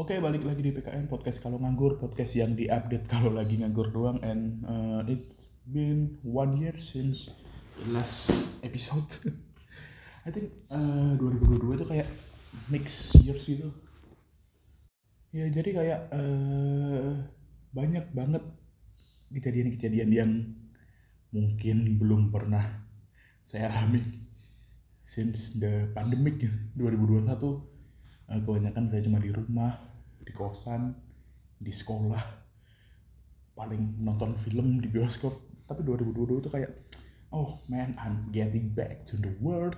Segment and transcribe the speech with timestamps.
[0.00, 4.16] Oke, balik lagi di PKN Podcast Kalau Nganggur, podcast yang diupdate kalau lagi nganggur doang
[4.24, 7.28] and uh, it's been one year since
[7.76, 9.04] the last episode.
[10.26, 12.08] I think uh, 2022 itu kayak
[12.72, 13.68] mix years gitu.
[15.36, 17.20] Ya, jadi kayak uh,
[17.76, 18.40] banyak banget
[19.36, 20.32] kejadian-kejadian yang
[21.28, 22.88] mungkin belum pernah
[23.44, 24.00] saya alami
[25.04, 26.40] since the pandemic
[26.80, 29.89] 2021 uh, kebanyakan saya cuma di rumah
[30.30, 30.94] di kosan
[31.58, 32.22] di sekolah
[33.58, 35.34] paling nonton film di bioskop.
[35.66, 36.70] Tapi 2022 itu kayak
[37.34, 39.74] oh man I'm getting back to the world.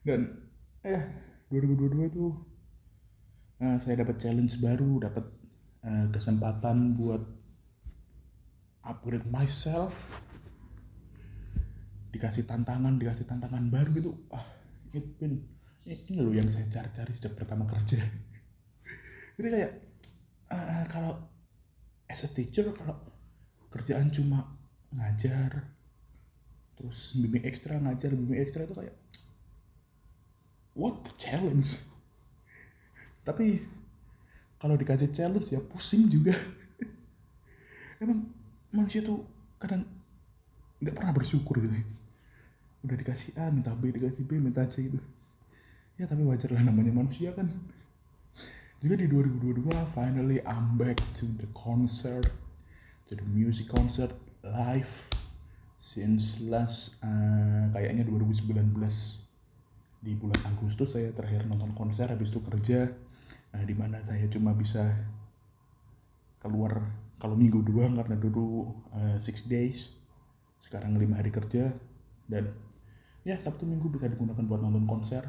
[0.00, 0.40] Dan
[0.80, 1.04] eh
[1.52, 2.32] 2022 itu
[3.60, 5.28] uh, saya dapat challenge baru dapat
[5.84, 7.20] uh, kesempatan buat
[8.88, 10.16] upgrade myself.
[12.10, 14.12] Dikasih tantangan dikasih tantangan baru gitu.
[14.32, 14.48] Ah
[14.96, 15.44] it been
[15.84, 18.00] ini loh yang saya cari-cari sejak pertama kerja
[19.40, 19.72] jadi kayak
[20.52, 21.16] uh, kalau
[22.12, 23.00] as a teacher kalau
[23.72, 24.44] kerjaan cuma
[24.92, 25.64] ngajar
[26.76, 29.00] terus bimbing ekstra ngajar bimbing ekstra itu kayak
[30.74, 31.82] what the challenge?
[33.26, 33.62] Tapi
[34.60, 36.32] kalau dikasih challenge ya pusing juga.
[38.02, 38.28] Emang
[38.72, 39.24] manusia tuh
[39.60, 39.84] kadang
[40.80, 41.76] nggak pernah bersyukur gitu
[42.80, 44.96] udah dikasih A minta B dikasih B minta C gitu.
[46.00, 47.52] Ya tapi wajar lah namanya manusia kan
[48.80, 52.24] juga di 2022 finally I'm back to the concert
[53.04, 54.08] to the music concert
[54.40, 54.88] live
[55.76, 58.72] since last uh, kayaknya 2019
[60.00, 62.88] di bulan Agustus saya terakhir nonton konser habis itu kerja.
[63.52, 64.96] Uh, di mana saya cuma bisa
[66.40, 66.80] keluar
[67.20, 69.92] kalau minggu doang karena dulu uh, six days.
[70.56, 71.76] Sekarang lima hari kerja.
[72.24, 72.48] Dan
[73.28, 75.28] ya Sabtu Minggu bisa digunakan buat nonton konser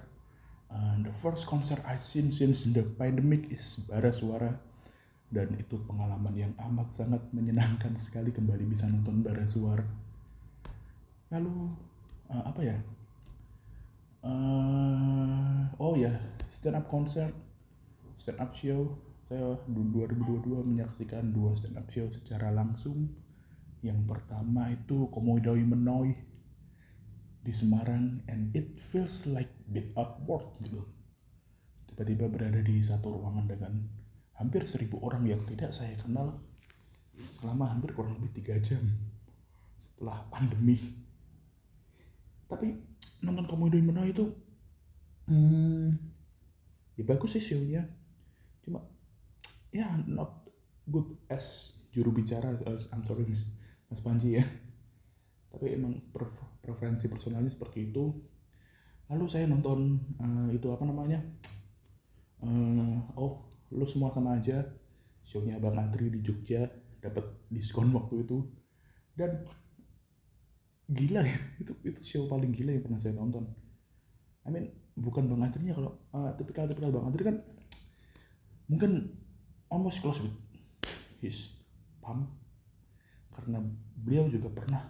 [0.72, 4.56] and the first concert I seen since the pandemic is Bara Suara.
[5.32, 9.84] Dan itu pengalaman yang amat sangat menyenangkan sekali kembali bisa nonton Bara Suara.
[11.32, 11.72] Lalu
[12.32, 12.78] uh, apa ya?
[14.22, 16.14] Uh, oh ya
[16.52, 17.32] stand up concert
[18.20, 18.92] stand up show.
[19.32, 23.08] Saya 2022 menyaksikan dua stand up show secara langsung.
[23.82, 26.31] Yang pertama itu Komodo Menoi
[27.42, 30.86] di Semarang and it feels like bit awkward gitu.
[31.90, 33.74] Tiba-tiba berada di satu ruangan dengan
[34.38, 36.38] hampir seribu orang yang tidak saya kenal
[37.18, 38.82] selama hampir kurang lebih tiga jam
[39.82, 40.78] setelah pandemi.
[42.46, 42.78] Tapi
[43.26, 44.26] nonton Komodo Menoi itu
[45.30, 45.90] hmm,
[46.98, 47.90] ya bagus sih show-nya.
[48.62, 48.86] Cuma
[49.74, 50.46] ya not
[50.86, 53.52] good as juru bicara as, I'm sorry Mas,
[53.90, 54.46] Mas Panji ya
[55.52, 56.00] tapi emang
[56.64, 58.16] preferensi personalnya seperti itu.
[59.12, 61.20] Lalu saya nonton uh, itu apa namanya
[62.48, 64.64] uh, oh lu semua sama aja.
[65.22, 66.66] Shownya Bang Adri di Jogja
[67.04, 68.42] dapat diskon waktu itu.
[69.12, 69.44] Dan
[70.92, 73.48] gila ya itu itu show paling gila yang pernah saya tonton
[74.44, 77.40] I mean bukan Bang Adrinya kalau uh, tipikal tipikal Bang Adri kan
[78.68, 79.16] mungkin
[79.72, 80.36] almost close with
[81.24, 81.64] his
[82.04, 82.28] pump
[83.32, 83.64] karena
[83.96, 84.84] beliau juga pernah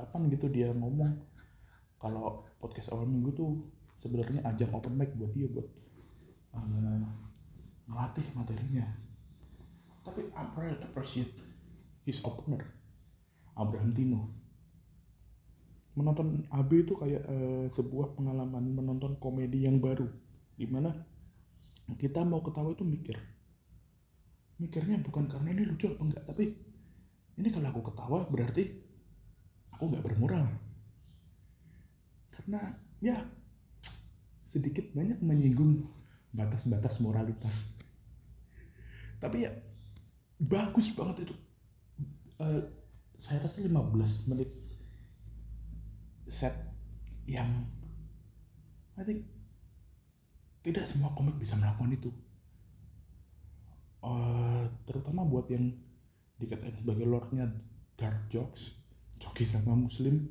[0.00, 1.20] kapan gitu dia ngomong.
[2.00, 3.60] Kalau podcast awal minggu tuh
[4.00, 5.68] sebenarnya ajang open mic buat dia buat
[6.56, 7.04] uh,
[7.84, 8.88] ngelatih materinya.
[10.00, 11.36] Tapi really appreciate
[12.08, 12.64] his opener
[13.52, 14.32] Abraham Tino.
[15.92, 20.08] Menonton AB itu kayak uh, sebuah pengalaman menonton komedi yang baru
[20.56, 20.96] di mana
[22.00, 23.20] kita mau ketawa itu mikir.
[24.56, 26.44] Mikirnya bukan karena ini lucu apa enggak tapi
[27.40, 28.64] ini kalau aku ketawa berarti
[29.80, 30.44] aku nggak bermoral.
[32.28, 32.60] Karena
[33.00, 33.16] ya
[34.44, 35.88] sedikit banyak menyinggung
[36.36, 37.80] batas-batas moralitas.
[39.24, 39.56] Tapi ya
[40.36, 41.34] bagus banget itu.
[42.36, 42.60] Uh,
[43.24, 44.52] saya rasa 15 menit
[46.28, 46.52] set
[47.24, 47.48] yang
[49.00, 49.24] I think
[50.60, 52.12] tidak semua komik bisa melakukan itu.
[54.04, 55.72] Uh, terutama buat yang
[56.36, 57.48] dikatain sebagai lordnya
[57.96, 58.79] dark jokes
[59.20, 60.26] Coki sama Muslim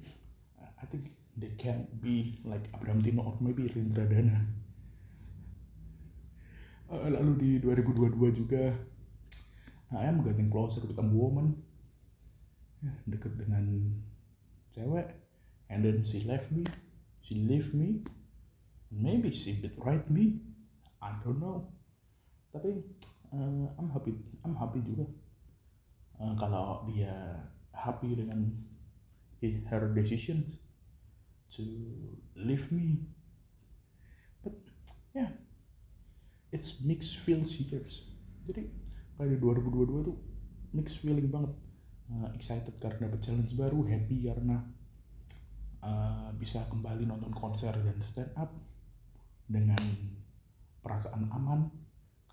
[0.81, 4.35] I think they can be like Abraham Tino or maybe Rindra Dana.
[6.89, 8.73] Uh, lalu di 2022 juga
[9.93, 11.53] I am getting closer with a woman.
[12.79, 13.93] Ya, deket dengan
[14.73, 15.11] cewek.
[15.69, 16.65] And then she left me
[17.21, 18.01] she leave me
[18.89, 20.41] maybe she betray me
[21.03, 21.69] I don't know.
[22.49, 22.81] Tapi
[23.35, 25.05] uh, I'm happy I'm happy juga.
[26.19, 27.37] Uh, kalau dia
[27.71, 28.49] happy dengan
[29.41, 30.45] her decision
[31.55, 31.63] to
[32.35, 33.07] leave me.
[34.43, 34.53] But
[35.15, 35.29] yeah.
[36.51, 38.09] It's mixed feels years
[38.49, 38.65] jadi
[39.13, 40.17] kayak di 2022 tuh
[40.73, 41.53] mixed feeling banget.
[42.09, 44.65] Uh, excited karena dapat challenge baru happy karena
[45.85, 48.49] uh, bisa kembali nonton konser dan stand up
[49.45, 49.77] dengan
[50.81, 51.69] perasaan aman.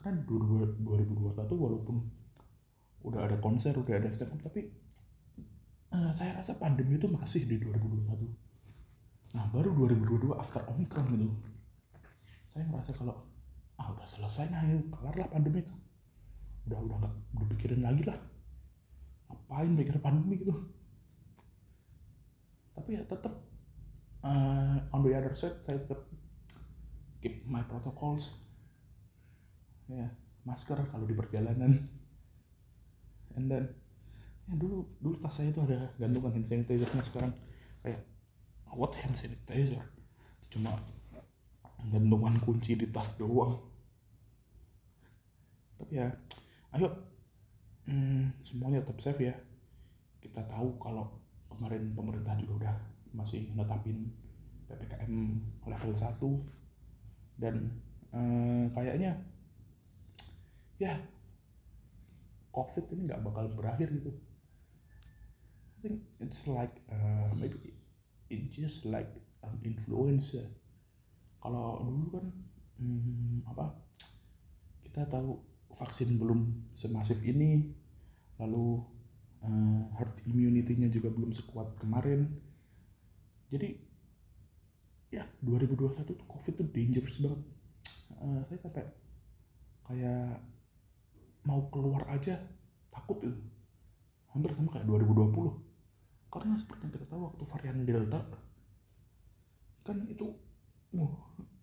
[0.01, 0.81] Karena 2021
[1.53, 1.97] walaupun
[3.05, 4.73] udah ada konser udah ada stand up tapi
[5.97, 11.33] uh, saya rasa pandemi itu masih di 2021 nah baru 2022 after omicron gitu
[12.53, 13.17] saya merasa kalau
[13.81, 15.65] ah udah selesai nah yuk kelar lah pandemi
[16.67, 17.15] udah udah nggak
[17.47, 18.19] dipikirin lagi lah.
[19.31, 20.55] Ngapain mikir pandemi gitu?
[22.75, 23.33] Tapi ya tetap
[24.27, 26.03] uh, on the other side saya tetap
[27.23, 28.43] keep my protocols.
[29.87, 30.11] Ya
[30.43, 31.79] masker kalau di perjalanan.
[33.39, 33.65] And then
[34.47, 37.03] ya dulu dulu tas saya itu ada gantungan hand sanitizernya.
[37.03, 37.33] Sekarang
[37.83, 38.03] kayak
[38.79, 39.83] what hand sanitizer?
[40.51, 40.71] Cuma
[41.91, 43.59] gantungan kunci di tas doang.
[45.77, 46.09] Tapi ya
[46.79, 46.89] ayo
[47.91, 49.35] hmm, semuanya tetap safe ya.
[50.23, 51.11] Kita tahu kalau
[51.51, 52.75] kemarin pemerintah juga udah
[53.17, 54.13] masih netapin
[54.67, 55.15] ppkm
[55.65, 57.55] level 1 dan
[58.13, 59.17] eh, kayaknya
[60.77, 60.93] ya
[62.53, 64.13] covid ini nggak bakal berakhir gitu
[65.87, 67.71] think it's like uh, maybe
[68.27, 69.07] it's just like
[69.47, 70.43] an influencer.
[71.39, 72.27] Kalau dulu kan
[72.83, 73.71] hmm, apa
[74.83, 75.39] kita tahu
[75.71, 77.71] vaksin belum semasif ini
[78.43, 78.83] lalu
[79.47, 82.27] uh, herd immunity-nya juga belum sekuat kemarin.
[83.47, 83.79] Jadi
[85.15, 87.41] ya 2021 tuh covid tuh dangerous banget.
[88.19, 88.85] Uh, saya sampai
[89.87, 90.43] kayak
[91.47, 92.43] mau keluar aja
[92.91, 93.39] takut itu.
[94.35, 95.66] Hampir sama kayak 2020
[96.37, 98.21] karena seperti yang kita tahu waktu varian delta
[99.87, 100.35] kan itu
[100.99, 101.15] uh,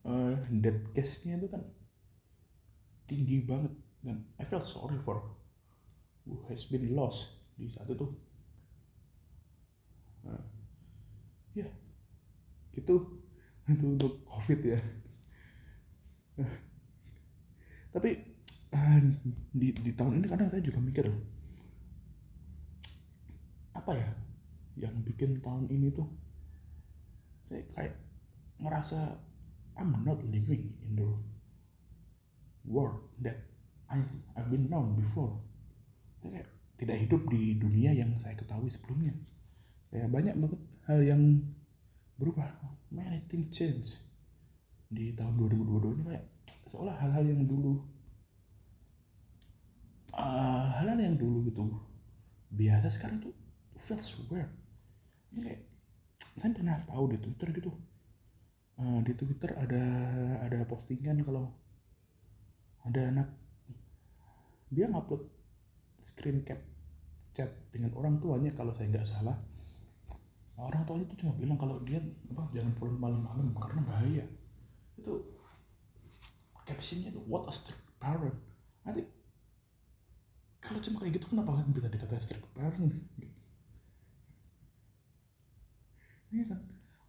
[0.07, 1.61] uh, dead case-nya itu kan
[3.05, 3.75] tinggi banget.
[4.03, 5.19] Dan I feel sorry for
[6.23, 8.07] who has been lost di saat itu.
[10.23, 10.43] Nah,
[11.55, 11.67] ya
[12.73, 13.19] gitu.
[13.63, 14.79] Itu untuk covid ya.
[17.95, 18.09] Tapi
[18.75, 18.99] uh,
[19.55, 21.07] di di tahun ini kadang saya juga mikir
[23.71, 24.22] apa ya
[24.77, 26.09] yang bikin tahun ini tuh
[27.45, 27.95] saya kayak
[28.57, 29.19] ngerasa
[29.77, 31.09] I'm not living in the
[32.65, 33.37] world that
[33.89, 34.01] I
[34.37, 35.37] I've been known before.
[36.21, 39.13] Saya kayak tidak hidup di dunia yang saya ketahui sebelumnya.
[39.89, 41.23] Kayak banyak banget hal yang
[42.17, 42.49] berubah.
[42.93, 43.97] Many things change.
[44.93, 46.25] Di tahun 2022 ini kayak
[46.69, 47.81] seolah hal-hal yang dulu
[50.13, 51.65] uh, hal-hal yang dulu gitu
[52.53, 53.33] biasa sekarang tuh
[53.73, 54.49] feels weird
[55.41, 55.61] kayak
[56.19, 57.71] saya pernah tahu di Twitter gitu.
[58.73, 59.85] Uh, di Twitter ada
[60.49, 61.53] ada postingan kalau
[62.83, 63.29] ada anak
[64.73, 65.29] dia ngupload
[66.01, 66.57] screen cap
[67.37, 69.37] chat dengan orang tuanya kalau saya nggak salah.
[70.57, 71.97] Orang tuanya itu cuma bilang kalau dia
[72.33, 74.25] apa jangan pulang malam-malam karena bahaya.
[74.97, 75.21] Itu
[76.65, 78.37] captionnya itu what a strict parent.
[78.85, 79.05] Nanti
[80.61, 82.93] kalau cuma kayak gitu kenapa kan bisa dikatakan strict parent
[86.33, 86.59] ini kan?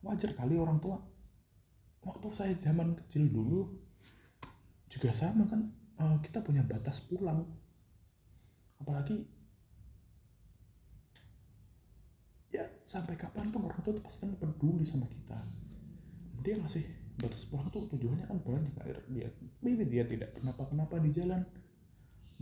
[0.05, 1.00] Wajar kali orang tua.
[2.05, 3.73] Waktu saya zaman kecil dulu
[4.93, 7.49] juga sama kan uh, kita punya batas pulang.
[8.76, 9.25] Apalagi
[12.52, 15.40] ya sampai kapan pun orang tua pasti kan peduli sama kita.
[16.45, 16.85] Dia ngasih
[17.16, 18.75] batas pulang tuh tujuannya kan banyak
[19.09, 19.33] dia
[19.64, 21.40] maybe dia tidak kenapa kenapa di jalan.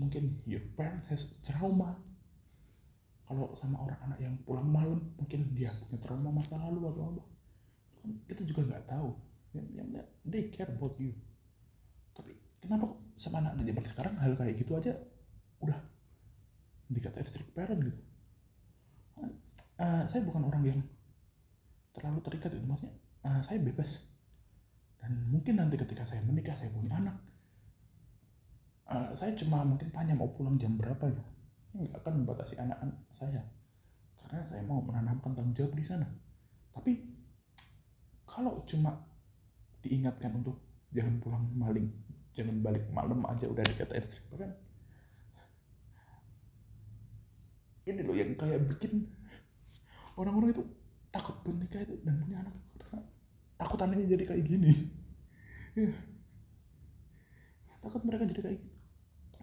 [0.02, 1.94] Mungkin your parents has trauma
[3.22, 7.22] kalau sama orang anak yang pulang malam mungkin dia punya trauma masa lalu atau apa
[8.02, 9.08] kan kita juga nggak tahu.
[9.52, 9.88] Yang, yang
[10.26, 11.12] they care about you.
[12.16, 14.92] Tapi kenapa sama anak anak zaman sekarang hal kayak gitu aja
[15.62, 15.78] udah
[16.90, 18.00] dikata strict parent gitu?
[19.78, 20.80] Uh, saya bukan orang yang
[21.94, 22.96] terlalu terikat itu maksudnya
[23.28, 24.02] uh, saya bebas.
[24.98, 27.16] Dan mungkin nanti ketika saya menikah saya punya anak
[28.92, 31.22] uh, saya cuma mungkin tanya mau pulang jam berapa ya
[31.72, 33.42] nggak akan membatasi anak-anak saya.
[34.20, 36.08] Karena saya mau menanamkan tanggung jawab di sana.
[36.72, 36.92] Tapi
[38.28, 38.96] kalau cuma
[39.82, 40.60] diingatkan untuk
[40.92, 41.88] jangan pulang maling
[42.32, 44.52] jangan balik malam aja udah dikatain strict kan
[47.82, 49.10] ini loh yang kayak bikin
[50.14, 50.62] orang-orang itu
[51.10, 52.54] takut menikah itu dan punya anak.
[52.78, 53.02] Karena
[53.58, 54.72] takut anaknya jadi kayak gini.
[55.72, 55.88] Ya.
[57.82, 58.68] takut mereka jadi kayak gitu.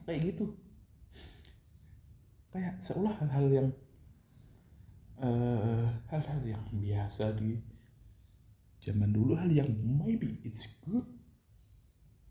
[0.08, 0.46] Kayak gitu
[2.50, 3.70] kayak seolah hal-hal yang
[5.22, 7.62] uh, hal-hal yang biasa di
[8.80, 11.06] zaman dulu hal yang maybe it's good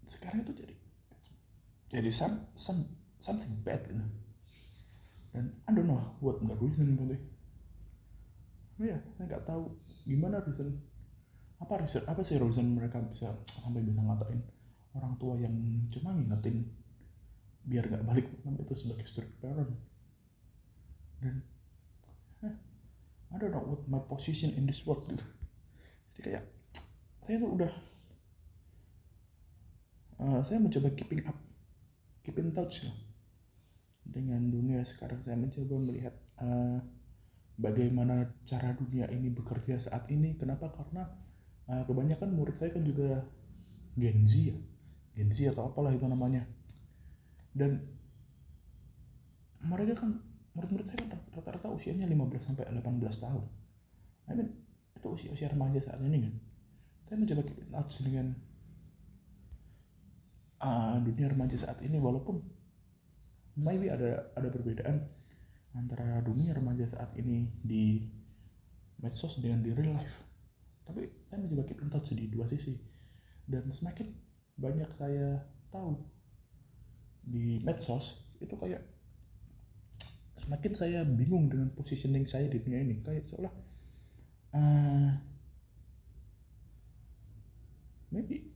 [0.09, 0.75] sekarang itu jadi
[1.89, 2.85] jadi some some
[3.21, 4.01] something bad gitu.
[5.33, 7.23] Dan I don't know what the reason for it
[8.79, 9.75] ya saya nggak tahu
[10.07, 10.79] gimana reason
[11.59, 14.39] apa reason apa sih reason mereka bisa sampai bisa ngatain
[14.95, 15.55] orang tua yang
[15.91, 16.63] cuma ngingetin
[17.67, 19.75] biar nggak balik itu sebagai strict parent
[21.19, 21.43] dan
[23.29, 25.25] I don't know what my position in this world gitu.
[26.17, 26.45] Jadi kayak
[27.21, 27.73] saya tuh udah
[30.17, 31.37] uh, saya mencoba keeping up
[32.25, 32.97] keep in touch lah
[34.09, 35.21] dengan dunia sekarang.
[35.21, 36.81] Saya mencoba melihat uh,
[37.61, 40.33] bagaimana cara dunia ini bekerja saat ini.
[40.41, 40.73] Kenapa?
[40.73, 41.05] Karena
[41.69, 43.29] uh, kebanyakan murid saya kan juga
[43.93, 44.59] Gen Z ya.
[45.21, 46.49] Gen Z atau apalah itu namanya.
[47.53, 47.85] Dan
[49.61, 50.28] mereka kan
[50.59, 51.07] murid-murid saya
[51.38, 52.83] rata-rata usianya 15 sampai 18
[53.23, 53.45] tahun.
[54.27, 54.50] I mean
[54.99, 56.35] itu usia-usia remaja saat ini kan.
[57.07, 58.27] Saya mencoba keep touch dengan
[60.59, 62.43] uh, dunia remaja saat ini walaupun
[63.62, 65.07] maybe ada ada perbedaan
[65.79, 68.03] antara dunia remaja saat ini di
[68.99, 70.19] medsos dengan di real life.
[70.83, 72.75] Tapi saya mencoba keep in touch di dua sisi.
[73.49, 74.11] Dan semakin
[74.59, 75.95] banyak saya tahu
[77.23, 78.98] di medsos itu kayak
[80.49, 83.52] semakin saya bingung dengan positioning saya di dunia ini kayak seolah
[84.57, 85.12] uh,
[88.09, 88.49] maybe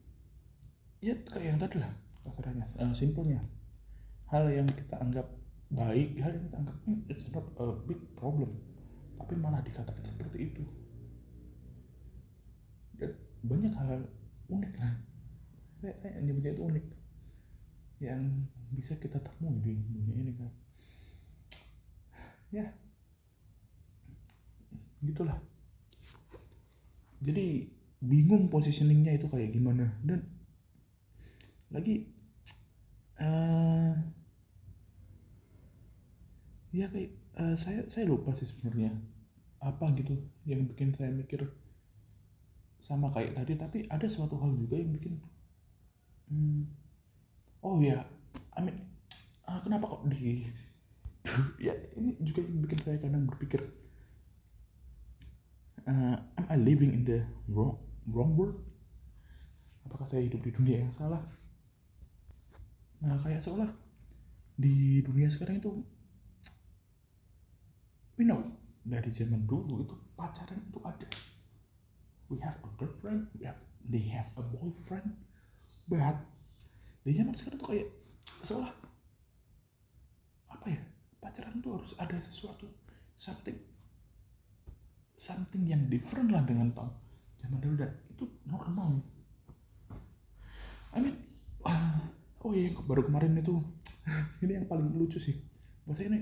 [1.04, 1.92] ya kayak yang tadi lah
[2.25, 3.44] kasarnya uh, simpelnya.
[4.32, 5.28] Hal yang kita anggap
[5.68, 8.49] baik hal yang kita anggap hmm, it's not a big problem
[9.20, 10.64] tapi malah dikatakan seperti itu.
[12.96, 13.12] Dan
[13.44, 14.02] banyak hal, -hal
[14.49, 14.96] unik lah.
[15.84, 16.87] Saya, saya nyebutnya itu unik
[18.00, 20.49] yang bisa kita temui di dunia ini kan
[22.52, 22.66] ya.
[25.02, 25.40] Gitulah.
[27.23, 27.66] Jadi
[27.99, 29.97] bingung positioningnya itu kayak gimana.
[30.04, 30.23] Dan
[31.73, 32.06] lagi
[33.18, 33.97] uh,
[36.71, 38.92] ya kayak uh, saya saya lupa sih sebenarnya
[39.62, 41.49] apa gitu yang bikin saya mikir
[42.78, 43.56] sama kayak tadi.
[43.56, 45.16] Tapi ada suatu hal juga yang bikin
[46.32, 46.62] hmm,
[47.61, 48.00] oh ya
[48.56, 48.76] I mean
[49.47, 50.49] uh, kenapa kok di
[51.56, 53.62] ya ini juga yang bikin saya kadang berpikir
[55.86, 58.58] uh, am I living in the wrong wrong world?
[59.86, 61.22] Apakah saya hidup di dunia yang salah?
[63.02, 63.70] Nah kayak seolah
[64.54, 65.72] di dunia sekarang itu
[68.20, 68.44] we know
[68.82, 71.08] dari zaman dulu itu pacaran itu ada.
[72.32, 75.18] We have a girlfriend we have, they have a boyfriend
[75.90, 76.16] but
[77.02, 77.88] di zaman sekarang tuh kayak
[78.46, 78.70] seolah
[81.23, 82.67] pacaran tuh harus ada sesuatu
[83.14, 83.55] something
[85.14, 86.91] something yang different lah dengan tahun
[87.38, 89.02] zaman dulu dan itu normal.
[90.93, 91.17] I mean
[91.67, 91.99] uh,
[92.43, 93.62] oh iya baru kemarin itu
[94.43, 95.38] ini yang paling lucu sih.
[95.87, 96.21] Buat saya ini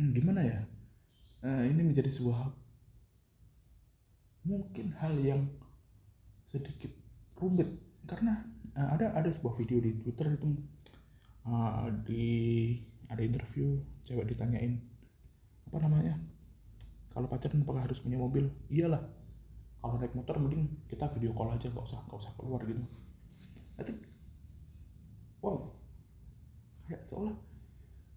[0.00, 0.60] hmm, gimana ya?
[1.44, 2.50] Uh, ini menjadi sebuah
[4.48, 5.44] mungkin hal yang
[6.48, 6.92] sedikit
[7.36, 7.68] rumit.
[8.08, 8.40] Karena
[8.76, 10.48] uh, ada ada sebuah video di Twitter itu
[11.48, 12.26] uh, di
[13.08, 14.80] ada interview cewek ditanyain
[15.68, 16.16] apa namanya?
[17.12, 18.48] Kalau pacaran apakah harus punya mobil?
[18.72, 19.02] Iyalah
[19.78, 22.82] kalau naik motor mending kita video call aja nggak usah nggak usah keluar gitu.
[23.76, 23.92] Nanti
[25.44, 25.58] wow.
[26.88, 27.36] Kayak seolah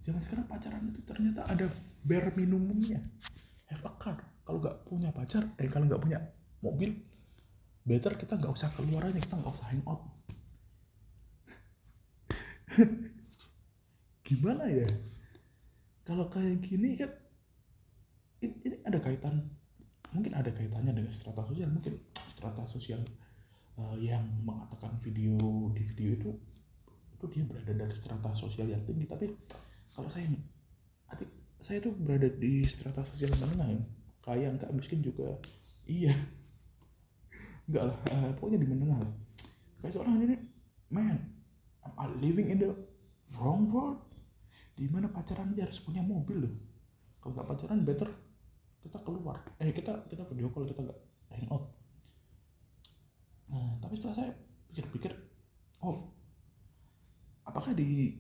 [0.02, 1.68] zaman sekarang pacaran itu ternyata ada
[2.04, 3.00] bare minimumnya.
[3.68, 4.18] Have a car.
[4.44, 6.20] Kalau nggak punya pacar eh kalau nggak punya
[6.62, 6.94] mobil
[7.86, 10.02] better kita nggak usah keluar aja kita nggak usah hang out
[14.32, 14.88] gimana ya?
[16.08, 17.12] Kalau kayak gini kan
[18.40, 19.44] ini ada kaitan
[20.16, 21.68] mungkin ada kaitannya dengan strata sosial.
[21.68, 23.04] Mungkin strata sosial
[23.76, 25.36] uh, yang mengatakan video
[25.76, 26.32] di video itu
[27.12, 29.04] itu dia berada dari strata sosial yang tinggi.
[29.04, 29.28] Tapi
[29.92, 30.32] kalau saya
[31.12, 31.28] adik
[31.60, 33.82] saya tuh berada di strata sosial menengah ya?
[34.24, 35.36] Kaya enggak miskin juga.
[35.84, 36.16] Iya.
[37.68, 39.14] Enggak lah uh, pokoknya di menengah lah.
[39.84, 40.36] Kayak seorang ini
[40.88, 41.20] man
[41.98, 42.72] I'm living in the
[43.38, 44.11] wrong world
[44.76, 46.54] di mana pacaran dia harus punya mobil loh.
[47.22, 48.10] Kalau nggak pacaran better
[48.82, 49.40] kita keluar.
[49.62, 51.00] Eh kita kita video call kita nggak
[51.32, 51.82] hangout
[53.52, 54.32] nah tapi setelah saya
[54.72, 55.12] pikir-pikir
[55.84, 56.00] oh
[57.44, 58.16] apakah di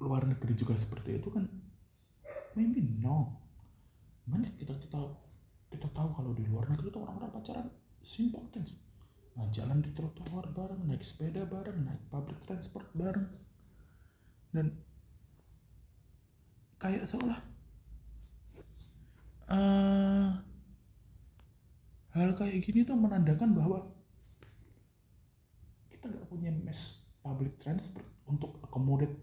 [0.00, 1.44] luar negeri juga seperti itu kan?
[2.56, 3.44] Maybe no
[4.24, 5.00] banyak kita kita
[5.68, 7.68] kita tahu kalau di luar negeri itu orang-orang pacaran
[8.00, 8.80] simple things.
[9.34, 13.26] Nah, jalan di trotoar bareng naik sepeda bareng naik public transport bareng.
[14.54, 14.70] Dan
[16.84, 17.40] kayak seolah
[19.48, 20.36] uh,
[22.12, 23.88] hal kayak gini tuh menandakan bahwa
[25.88, 29.16] kita nggak punya mes public transport untuk accommodate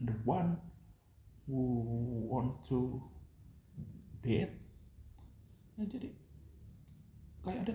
[0.00, 0.56] the one
[1.44, 1.60] who
[2.32, 2.96] want to
[4.24, 4.56] date.
[5.76, 6.08] Ya jadi
[7.44, 7.74] kayak ada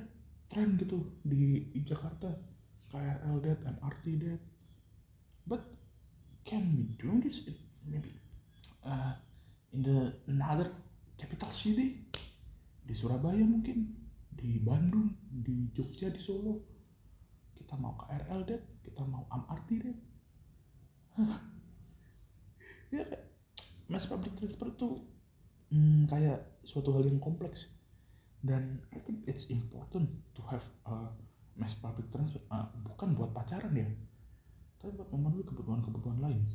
[0.50, 2.34] tren gitu di, Jakarta
[2.90, 4.42] KRL dead MRT dead
[5.46, 5.62] but
[6.42, 7.46] can we do this?
[7.86, 8.18] Maybe
[8.82, 9.27] uh,
[9.74, 10.72] in the another
[11.18, 12.08] capital city
[12.88, 13.92] di Surabaya mungkin
[14.32, 16.64] di Bandung di Jogja di Solo.
[17.58, 19.98] Kita mau KRL dead kita mau MRT dead
[22.96, 23.04] ya
[23.92, 24.96] mass public transport tuh
[25.74, 27.74] hmm, kayak suatu hal yang kompleks.
[28.38, 30.08] Dan I think it's important
[30.38, 31.12] to have a
[31.58, 33.90] mass public transport uh, bukan buat pacaran ya
[34.78, 36.46] tapi buat memenuhi kebutuhan-kebutuhan lain.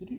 [0.00, 0.16] Jadi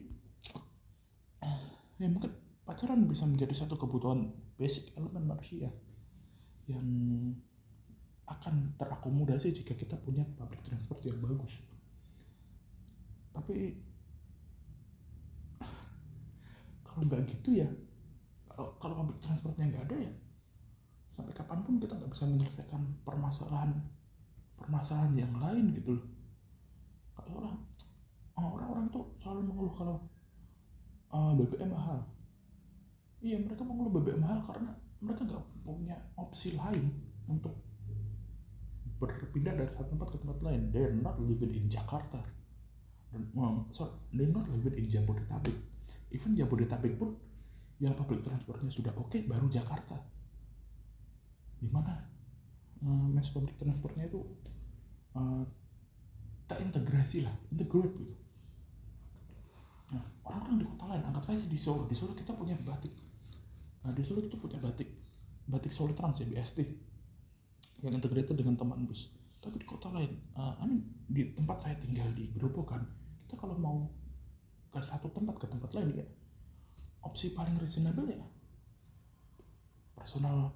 [1.96, 2.32] ya mungkin
[2.66, 4.28] pacaran bisa menjadi satu kebutuhan
[4.60, 5.72] basic elemen manusia
[6.66, 6.84] yang
[8.26, 11.62] akan terakomodasi jika kita punya public transport yang bagus.
[13.30, 13.78] Tapi
[16.82, 17.68] kalau nggak gitu ya
[18.56, 20.12] kalau public transportnya nggak ada ya
[21.16, 23.70] sampai kapan pun kita nggak bisa menyelesaikan permasalahan
[24.56, 26.06] permasalahan yang lain gitu loh.
[27.14, 27.56] Kayak orang
[28.36, 29.96] orang-orang itu selalu mengeluh kalau
[31.12, 32.00] uh, eh, BBM mahal.
[33.22, 34.72] Iya mereka mengeluh BBM mahal karena
[35.02, 36.90] mereka nggak punya opsi lain
[37.26, 37.54] untuk
[38.96, 40.72] berpindah dari satu tempat ke tempat lain.
[40.72, 42.22] They're not living in Jakarta.
[43.12, 45.56] Dan um, sorry they're not living in Jabodetabek.
[46.10, 47.14] Even Jabodetabek pun
[47.76, 50.00] yang public transportnya sudah oke okay, baru Jakarta.
[51.60, 51.92] Di mana?
[52.80, 54.20] Uh, mass public transportnya itu
[55.16, 55.44] uh,
[56.46, 58.25] terintegrasi lah integrate gitu
[59.92, 61.02] nah orang-orang di kota lain?
[61.06, 61.86] Anggap saja di Solo.
[61.86, 62.90] Di Solo kita punya batik.
[63.86, 64.90] Nah, di Solo kita punya batik.
[65.46, 66.58] Batik Solo Trans ya BST
[67.86, 69.14] yang integrated dengan teman bus.
[69.38, 70.74] Tapi di kota lain uh, I
[71.06, 72.82] di tempat saya tinggal di Gerobokan
[73.26, 73.90] kita kalau mau
[74.70, 76.06] ke satu tempat ke tempat lain ya
[77.02, 78.22] opsi paling reasonable ya
[79.98, 80.54] personal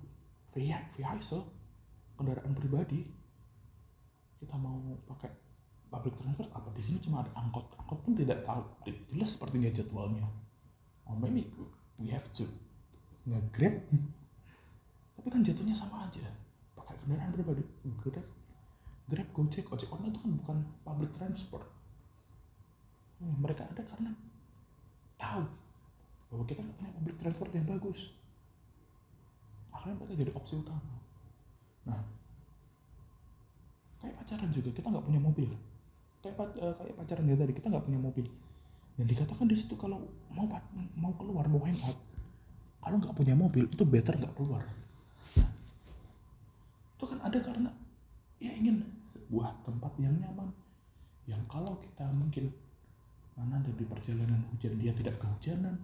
[0.55, 1.51] vehicle
[2.14, 3.11] kendaraan pribadi
[4.38, 5.35] kita mau pakai
[5.90, 6.70] public transport apa?
[6.72, 7.66] Di sini cuma ada angkot.
[7.83, 8.62] Angkot pun tidak tahu.
[9.11, 10.24] Jelas sepertinya jadwalnya.
[11.11, 11.50] Oh maybe
[11.98, 12.46] we have to
[13.26, 13.74] nge-grab.
[15.18, 16.22] Tapi kan jatuhnya sama aja.
[16.79, 17.66] Pakai kendaraan pribadi.
[18.00, 18.26] Grab.
[19.11, 19.66] Grab gojek.
[19.74, 21.66] Ojek online itu kan bukan public transport.
[23.20, 24.14] Hmm, mereka ada karena
[25.20, 25.44] tahu
[26.33, 28.14] bahwa kita nggak punya public transport yang bagus.
[29.74, 30.96] Akhirnya mereka jadi opsi utama.
[31.85, 32.00] Nah
[34.00, 34.70] kayak pacaran juga.
[34.72, 35.50] Kita nggak punya mobil
[36.21, 38.27] kayak uh, kayak pacaran dia tadi kita nggak punya mobil.
[38.97, 40.05] Dan dikatakan di situ kalau
[40.37, 40.45] mau
[41.01, 41.97] mau keluar mau hangout
[42.81, 44.65] kalau nggak punya mobil itu better nggak keluar.
[46.97, 47.71] Itu kan ada karena
[48.41, 50.49] ya ingin sebuah tempat yang nyaman
[51.29, 52.53] yang kalau kita mungkin
[53.37, 55.77] mana di perjalanan hujan dia tidak kehujanan.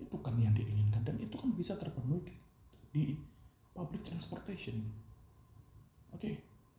[0.00, 2.32] Itu kan yang diinginkan dan itu kan bisa terpenuhi
[2.92, 3.16] di
[3.72, 4.84] public transportation.
[6.14, 6.30] Oke?
[6.30, 6.34] okay,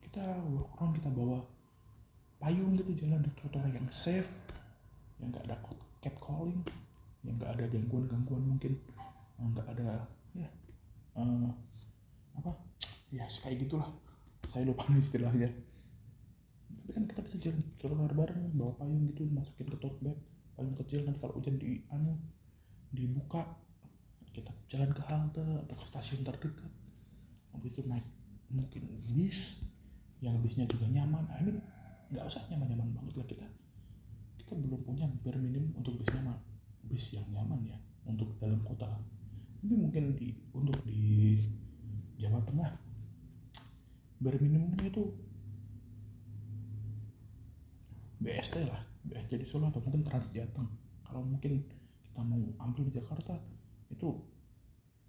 [0.06, 1.42] kita walk around kita bawa
[2.38, 4.46] payung gitu jalan di trotoar yang safe
[5.18, 5.58] yang nggak ada
[6.04, 6.62] cat calling
[7.26, 8.78] yang nggak ada gangguan-gangguan mungkin
[9.42, 10.06] nggak ada
[10.38, 10.48] ya
[11.18, 11.50] uh,
[12.38, 12.52] apa
[13.16, 13.90] ya kayak gitulah.
[14.52, 15.50] Saya lupa istilahnya.
[16.76, 20.18] Tapi kan kita bisa jalan trotoar bareng bawa payung gitu masukin ke tote bag
[20.56, 22.16] payung kecil nanti kalau hujan di anu
[22.96, 23.44] dibuka
[24.32, 26.72] kita jalan ke halte atau ke stasiun terdekat.
[27.56, 28.04] Habis itu naik
[28.52, 28.84] mungkin
[29.16, 29.55] bis
[30.26, 31.30] yang bisnya juga nyaman.
[31.38, 31.62] I mean
[32.10, 33.48] nggak usah nyaman-nyaman banget lah kita.
[34.42, 36.38] Kita belum punya bare minimum untuk bis nyaman
[36.86, 37.78] bis yang nyaman ya
[38.10, 38.90] untuk dalam kota.
[39.62, 41.38] Tapi mungkin di untuk di
[42.18, 42.72] Jawa Tengah
[44.22, 45.04] bare minimumnya itu
[48.22, 50.66] BST lah BST di Solo atau mungkin Transjateng
[51.06, 51.62] kalau mungkin
[52.02, 53.38] kita mau ambil di Jakarta
[53.92, 54.10] itu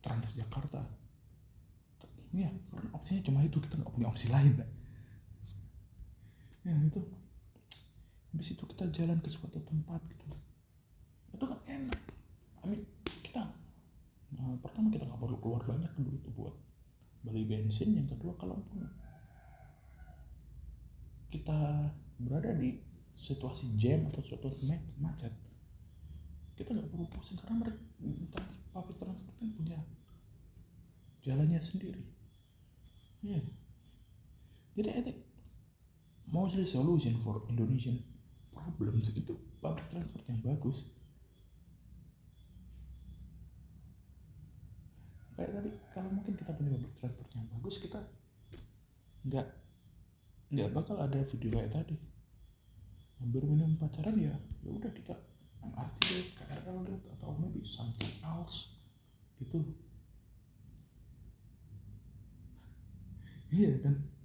[0.05, 0.85] Transjakarta
[2.37, 4.61] ya karena opsinya cuma itu kita nggak punya opsi lain
[6.67, 7.01] ya itu
[8.35, 10.27] habis itu kita jalan ke suatu tempat gitu.
[11.33, 12.01] Itu kan enak.
[12.67, 12.83] Mean,
[13.23, 13.47] kita
[14.35, 16.55] nah, pertama kita nggak perlu keluar banyak dulu itu buat
[17.23, 18.59] beli bensin yang kedua kalau
[21.31, 22.83] kita berada di
[23.15, 25.31] situasi jam atau situasi macet
[26.59, 27.79] kita nggak perlu pusing karena mereka
[28.35, 29.79] trans, public transport kan punya
[31.23, 32.03] jalannya sendiri.
[33.23, 33.43] Yeah.
[34.79, 35.26] jadi think
[36.31, 38.03] mostly solution for Indonesian
[38.51, 40.91] problems itu public transport yang bagus.
[45.37, 48.01] Kayak tadi kalau mungkin kita punya public transport yang bagus kita
[49.27, 49.47] nggak
[50.55, 51.97] nggak bakal ada video kayak tadi.
[53.17, 55.15] Hampir minum pacaran ya ya udah kita
[55.67, 58.77] MRT date, KRL date, atau maybe something else
[59.41, 59.63] gitu.
[63.47, 64.16] Iya kan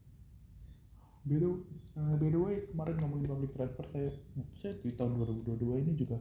[1.22, 1.50] by the,
[1.98, 4.10] uh, by the way kemarin ngomongin public transport saya
[4.58, 6.18] saya di tahun 2022 ini juga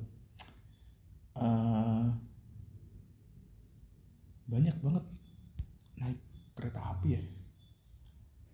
[1.40, 2.08] uh,
[4.50, 5.04] banyak banget
[6.02, 6.20] naik
[6.58, 7.22] kereta api ya.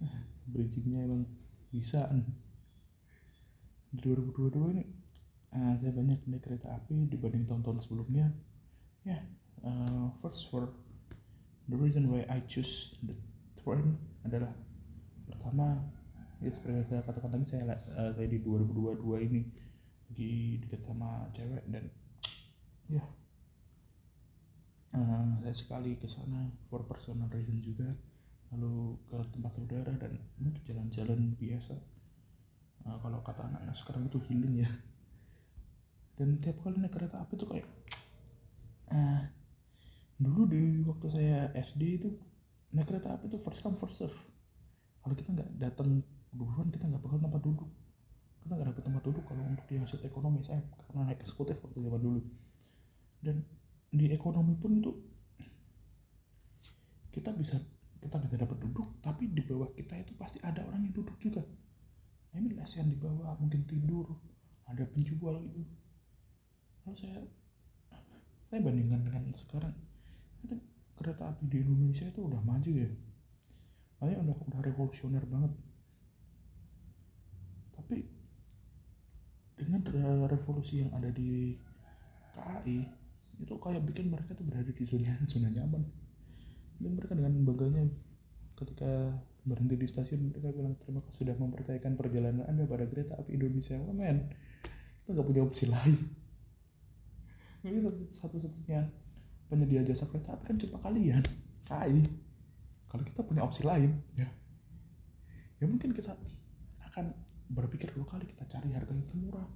[0.52, 1.24] Bridgingnya emang
[1.72, 2.06] bisa
[3.90, 4.84] di 2022 ini
[5.56, 8.28] uh, saya banyak naik kereta api dibanding tahun-tahun sebelumnya.
[9.02, 9.22] Ya yeah,
[9.64, 10.70] uh, first for
[11.66, 13.16] the reason why I choose the
[13.58, 14.52] train adalah
[15.26, 15.95] pertama
[16.44, 19.40] ya seperti saya katakan tadi saya uh, saya di 2022 ini
[20.06, 21.88] lagi dekat sama cewek dan
[22.86, 23.02] ya
[24.96, 27.88] uh, saya sekali ke sana for personal reason juga.
[28.54, 30.22] Lalu ke tempat saudara dan
[30.62, 31.74] jalan-jalan biasa.
[32.86, 34.70] Uh, kalau kata anak-anak sekarang itu healing ya.
[36.16, 37.68] Dan tiap kali naik kereta api tuh kayak
[38.88, 39.20] uh,
[40.16, 42.08] dulu di waktu saya SD itu
[42.72, 44.16] naik kereta api itu first come first serve.
[45.02, 46.00] Kalau kita nggak datang
[46.36, 47.70] duluan kita nggak bakal tempat duduk.
[48.44, 50.44] Kita nggak dapet tempat duduk kalau untuk di hasil ekonomi.
[50.44, 52.20] Saya karena naik eksekutif waktu zaman dulu.
[53.18, 53.42] Dan
[53.90, 54.92] di ekonomi pun itu
[57.10, 57.56] kita bisa
[57.96, 61.42] kita bisa dapat duduk tapi di bawah kita itu pasti ada orang yang duduk juga.
[62.36, 64.12] Ini yang di bawah mungkin tidur
[64.68, 65.64] ada penjual gitu.
[66.84, 67.18] Lalu saya
[68.46, 69.74] saya bandingkan dengan sekarang.
[70.96, 72.88] Kereta api di Indonesia itu udah maju ya.
[74.00, 75.52] Kayaknya udah udah revolusioner banget
[77.76, 78.08] tapi
[79.56, 79.80] dengan
[80.28, 81.56] revolusi yang ada di
[82.36, 82.78] KAI
[83.36, 85.82] itu kayak bikin mereka tuh berada di zona zona nyaman.
[86.76, 87.88] Dan mereka dengan bangganya
[88.56, 89.16] ketika
[89.48, 93.80] berhenti di stasiun mereka bilang terima kasih sudah mempercayakan perjalanan anda pada kereta api Indonesia.
[93.80, 94.28] Oh, men
[95.02, 95.96] kita nggak punya opsi lain.
[97.66, 97.80] Ini
[98.12, 98.84] satu-satunya
[99.48, 101.22] penyedia jasa kereta api kan cuma kalian
[101.66, 102.02] kai
[102.90, 104.26] kalau kita punya opsi lain ya
[105.62, 106.14] ya mungkin kita
[106.92, 107.14] akan
[107.46, 109.46] berpikir dua kali kita cari harga yang termurah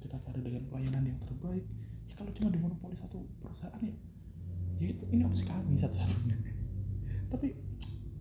[0.00, 1.64] kita cari dengan pelayanan yang terbaik.
[2.08, 3.94] Ya kalau cuma dimonopoli satu perusahaan ya
[4.80, 6.40] ya itu ini opsi kami satu-satunya.
[7.32, 7.52] Tapi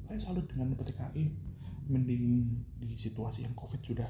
[0.03, 1.25] saya salut dengan PT KAI
[1.89, 4.05] mending di situasi yang covid sudah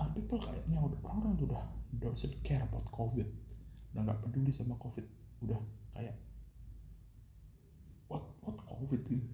[0.00, 1.62] uh, people kayaknya orang-orang udah
[2.00, 3.28] doesn't care about covid.
[3.92, 5.04] Udah nggak peduli sama covid.
[5.44, 5.60] Udah
[5.92, 6.16] kayak
[8.08, 9.28] what what covid ini?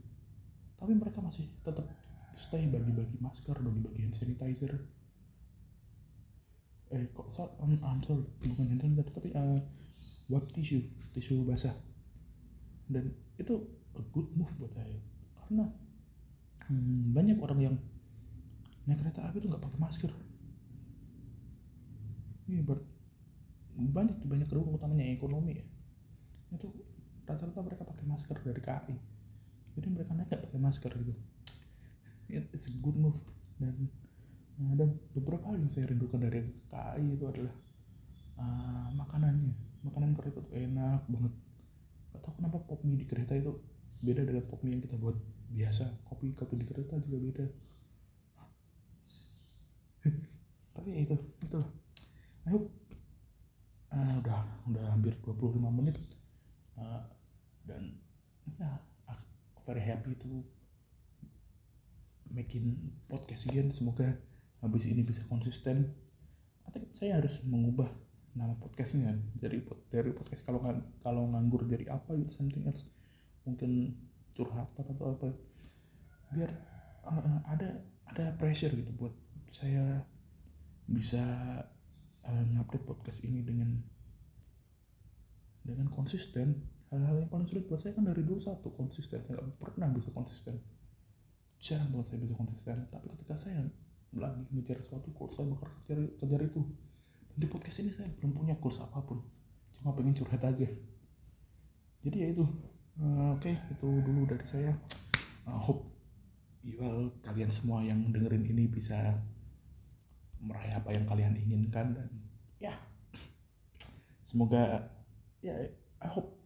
[0.74, 1.86] Tapi mereka masih tetap
[2.34, 4.74] stay bagi-bagi masker bagi-bagi hand sanitizer.
[6.92, 9.58] Eh kok so, um, I'm sorry bukan hand sanitizer tapi uh,
[10.28, 10.82] web tissue
[11.14, 11.74] tisu basah.
[12.90, 13.54] Dan itu
[13.94, 14.98] a good move buat saya
[15.38, 15.70] karena
[16.68, 17.76] hmm, banyak orang yang
[18.84, 20.12] naik kereta api itu nggak pakai masker.
[22.50, 22.82] Iya ber
[23.74, 25.64] banyak banyak gedung utamanya ekonomi ya.
[26.52, 26.68] Itu
[27.24, 28.96] rata-rata mereka pakai masker dari KAI
[29.74, 31.12] jadi mereka naik nggak pakai masker gitu
[32.28, 33.18] it's a good move.
[33.58, 33.88] Dan
[34.54, 37.54] ada beberapa hal yang saya rindukan dari KAI itu adalah
[38.38, 39.54] uh, makanannya.
[39.84, 41.32] Makanan kereta itu enak banget.
[42.14, 43.58] Gak tau kenapa pop mie di kereta itu
[44.06, 45.16] beda dengan pop mie yang kita buat
[45.50, 45.84] biasa.
[46.06, 47.44] Kopi kopi di kereta juga beda.
[50.78, 51.68] Tapi ya itu itulah.
[52.48, 52.68] Hope
[53.92, 55.96] uh, udah udah hampir 25 menit.
[56.74, 57.02] Uh,
[57.64, 57.96] dan
[58.60, 58.70] ya
[59.64, 60.44] very happy to
[62.34, 62.74] making
[63.06, 63.70] podcast again.
[63.70, 64.18] Semoga
[64.60, 65.94] habis ini bisa konsisten.
[66.66, 67.86] Atau saya harus mengubah
[68.34, 69.62] nama podcastnya dari
[69.94, 70.58] dari podcast kalau
[70.98, 72.84] kalau nganggur jadi apa gitu something else.
[73.46, 73.94] Mungkin
[74.34, 75.30] curhatan atau apa.
[76.34, 76.50] Biar
[77.06, 77.78] uh, ada
[78.10, 79.14] ada pressure gitu buat
[79.48, 80.02] saya
[80.84, 81.22] bisa
[82.26, 83.78] uh, ngupdate podcast ini dengan
[85.62, 86.74] dengan konsisten.
[86.90, 89.22] Hal-hal yang paling sulit buat saya kan dari dulu satu konsisten.
[89.22, 90.58] Saya nggak pernah bisa konsisten
[91.64, 93.64] jarang banget saya bisa konsisten tapi ketika saya
[94.20, 96.62] lagi ngejar suatu course saya bakal kejar, kejar itu.
[97.32, 99.24] Dan di podcast ini saya belum punya course apa pun.
[99.74, 100.68] Cuma pengen curhat aja.
[102.04, 102.44] Jadi ya itu.
[102.94, 104.70] Uh, oke okay, itu dulu dari saya.
[105.48, 105.82] Uh, hope
[106.78, 109.18] well, kalian semua yang dengerin ini bisa
[110.38, 112.08] meraih apa yang kalian inginkan dan
[112.62, 112.76] ya.
[114.22, 114.94] Semoga
[115.42, 115.58] ya
[115.98, 116.38] I hope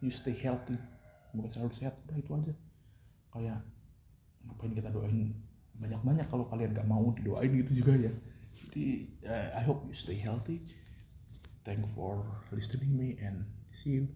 [0.00, 0.78] you stay healthy.
[1.28, 2.00] Semoga selalu sehat.
[2.08, 2.52] Udah itu aja.
[3.30, 3.60] Kayak
[4.46, 5.34] ngapain kita doain
[5.80, 8.12] banyak-banyak kalau kalian gak mau didoain gitu juga ya.
[8.50, 10.60] Jadi uh, I hope you stay healthy.
[11.64, 14.08] Thank for listening me and see you